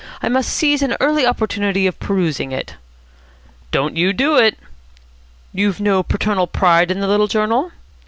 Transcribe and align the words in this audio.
I 0.23 0.29
must 0.29 0.49
seize 0.49 0.81
an 0.81 0.97
early 0.99 1.27
opportunity 1.27 1.85
of 1.85 1.99
perusing 1.99 2.51
it." 2.51 2.73
"Don't 3.69 3.95
you 3.95 4.13
do 4.13 4.35
it." 4.35 4.57
"You've 5.53 5.79
no 5.79 6.01
paternal 6.01 6.47
pride 6.47 6.89
in 6.89 7.01
the 7.01 7.07
little 7.07 7.27
journal?" 7.27 7.71